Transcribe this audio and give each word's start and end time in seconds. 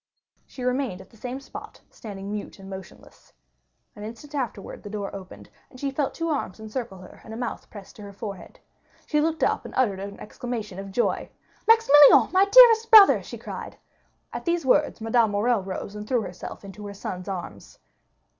She 0.47 0.63
remained 0.63 0.99
at 0.99 1.11
the 1.11 1.15
same 1.15 1.39
spot 1.39 1.81
standing 1.91 2.31
mute 2.31 2.57
and 2.57 2.67
motionless. 2.67 3.33
An 3.95 4.01
instant 4.01 4.33
afterwards 4.33 4.81
the 4.81 4.89
door 4.89 5.13
opened, 5.15 5.47
she 5.75 5.91
felt 5.91 6.15
two 6.15 6.29
arms 6.29 6.59
encircle 6.59 6.97
her, 7.01 7.21
and 7.23 7.35
a 7.35 7.37
mouth 7.37 7.69
pressed 7.69 7.99
her 7.99 8.11
forehead. 8.11 8.59
She 9.05 9.21
looked 9.21 9.43
up 9.43 9.63
and 9.63 9.75
uttered 9.77 9.99
an 9.99 10.19
exclamation 10.19 10.79
of 10.79 10.89
joy. 10.91 11.29
20053m 11.67 11.67
"Maximilian, 11.67 12.29
my 12.31 12.45
dearest 12.45 12.89
brother!" 12.89 13.21
she 13.21 13.37
cried. 13.37 13.77
At 14.33 14.43
these 14.45 14.65
words 14.65 15.01
Madame 15.01 15.29
Morrel 15.29 15.61
rose, 15.61 15.93
and 15.93 16.07
threw 16.07 16.21
herself 16.23 16.65
into 16.65 16.87
her 16.87 16.95
son's 16.95 17.27
arms. 17.27 17.77